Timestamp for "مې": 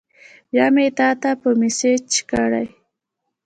0.73-0.85